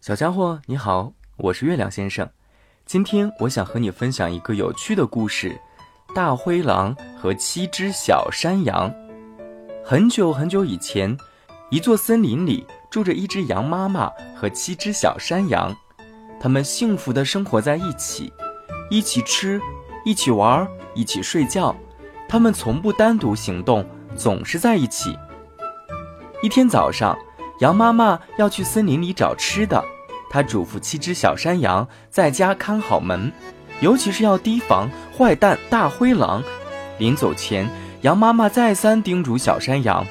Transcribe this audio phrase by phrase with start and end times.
[0.00, 2.26] 小家伙你好，我是月亮先生。
[2.86, 5.60] 今天我想和你分享一个有趣的故事：
[6.14, 8.90] 大灰狼和七只小山羊。
[9.84, 11.14] 很久很久以前，
[11.70, 15.76] 一座森林里住着一只羊妈妈和七只小山羊，
[16.40, 18.32] 它们幸福地生活在一起，
[18.88, 19.60] 一起吃，
[20.06, 21.76] 一起玩，一起睡觉。
[22.26, 23.86] 它们从不单独行动，
[24.16, 25.14] 总是在一起。
[26.42, 27.14] 一天早上。
[27.60, 29.84] 羊妈妈要去森林里找吃的，
[30.30, 33.30] 她嘱咐七只小山羊在家看好门，
[33.80, 36.42] 尤其是要提防坏蛋大灰狼。
[36.96, 37.68] 临走前，
[38.00, 40.06] 羊妈妈再三叮嘱小山羊：“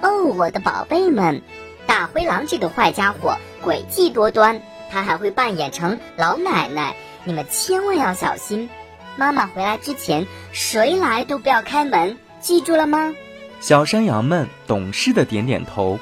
[0.00, 1.42] 哦，我的宝贝们，
[1.86, 8.70] 大灰狼这个坏家伙诡计多端，他还会扮演成老奶奶，你们千万要小心。
[9.14, 13.14] 妈妈回来之前，谁来都不要开门，记住了吗？”
[13.60, 15.98] 小山羊们懂事的点点头。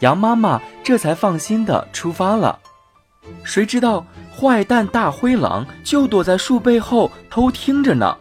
[0.00, 2.58] 羊妈妈这才放心的出发了，
[3.44, 4.04] 谁知道
[4.34, 8.16] 坏蛋大灰狼就躲在树背后偷听着呢。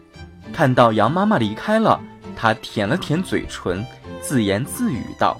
[0.54, 2.00] 看到羊妈妈离开了，
[2.36, 3.86] 他舔了舔嘴唇，
[4.22, 5.38] 自言自语道：“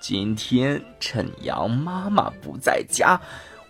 [0.00, 3.20] 今天趁羊妈妈不在家，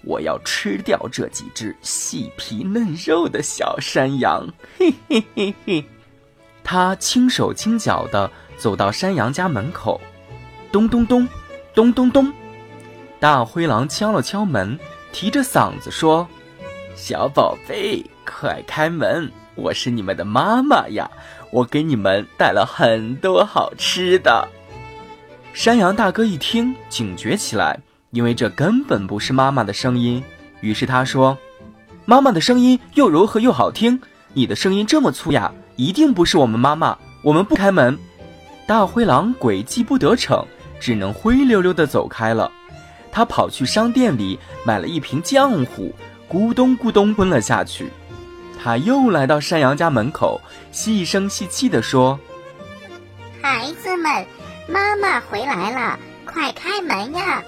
[0.05, 4.47] 我要吃掉这几只细皮嫩肉的小山羊。
[4.79, 5.85] ”嘿嘿嘿嘿，
[6.63, 9.99] 他轻手轻脚的走到山羊家门口，
[10.71, 11.27] 咚咚咚。
[11.73, 12.33] 咚咚咚，
[13.21, 14.77] 大灰狼敲了敲门，
[15.13, 16.27] 提着嗓子说
[16.97, 19.31] ：“小宝贝，快开门！
[19.55, 21.09] 我是你们的妈妈呀，
[21.53, 24.49] 我给你们带了很多好吃的。”
[25.55, 27.79] 山羊大哥一听，警觉起来，
[28.11, 30.23] 因为这根本不是妈妈的声音。
[30.61, 31.39] 于是他说
[32.05, 34.01] ：“妈妈的声音又柔和又好听，
[34.33, 36.99] 你的声音这么粗哑，一定不是我们妈妈。
[37.23, 37.97] 我们不开门。”
[38.67, 40.45] 大灰狼诡计不得逞。
[40.81, 42.51] 只能灰溜溜地走开了。
[43.13, 45.95] 他跑去商店里买了一瓶浆糊，
[46.29, 47.91] 咕咚咕咚吞了下去。
[48.63, 50.41] 他又来到山羊家门口，
[50.73, 52.19] 细声细气地说
[53.43, 54.25] ：“孩子们，
[54.69, 57.43] 妈妈回来了，快开门呀！”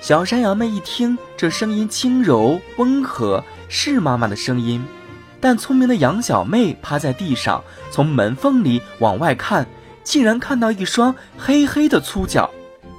[0.00, 4.84] 小山羊们一听，这声音轻柔温和，是妈妈的声音。
[5.40, 9.66] 但聪明的羊小妹趴在地上，从门缝里往外看。
[10.02, 12.50] 竟然看到一双黑黑的粗脚，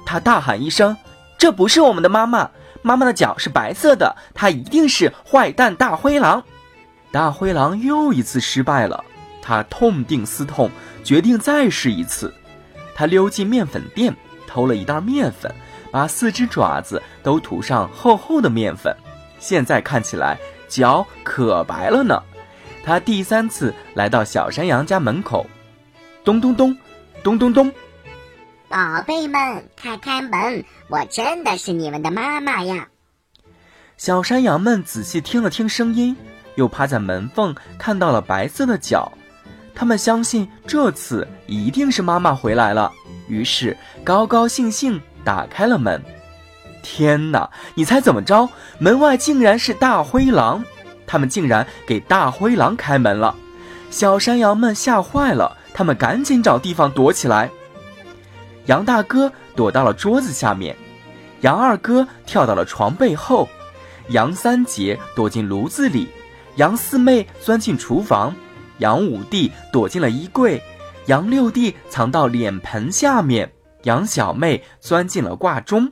[0.06, 0.96] 他大喊一声
[1.38, 2.50] ：“这不是我们的妈妈！
[2.82, 6.42] 妈妈的脚是白色的，她一定是坏蛋大灰狼！”
[7.12, 9.04] 大灰狼又一次失败了，
[9.42, 10.70] 他痛定思痛，
[11.02, 12.32] 决定再试一次。
[12.94, 14.14] 他溜进面粉店，
[14.46, 15.52] 偷了一袋面粉，
[15.90, 18.94] 把四只爪子都涂上厚厚的面粉，
[19.38, 22.22] 现在看起来脚可白了呢。
[22.84, 25.46] 他第三次来到小山羊家门口，
[26.24, 26.76] 咚咚咚。
[27.22, 27.70] 咚咚咚！
[28.68, 30.64] 宝贝们，开开门！
[30.88, 32.88] 我真的是你们的妈妈呀！
[33.98, 36.16] 小山羊们仔细听了听声音，
[36.54, 39.12] 又趴在门缝看到了白色的脚，
[39.74, 42.90] 他们相信这次一定是妈妈回来了，
[43.28, 46.02] 于是高高兴兴打开了门。
[46.82, 47.50] 天哪！
[47.74, 48.48] 你猜怎么着？
[48.78, 50.64] 门外竟然是大灰狼！
[51.06, 53.36] 他们竟然给大灰狼开门了！
[53.90, 55.58] 小山羊们吓坏了。
[55.72, 57.50] 他们赶紧找地方躲起来。
[58.66, 60.76] 杨大哥躲到了桌子下面，
[61.40, 63.48] 杨二哥跳到了床背后，
[64.08, 66.08] 杨三姐躲进炉子里，
[66.56, 68.34] 杨四妹钻进厨房，
[68.78, 70.62] 杨五弟躲进了衣柜，
[71.06, 73.50] 杨六弟藏到脸盆下面，
[73.84, 75.90] 杨小妹钻进了挂钟。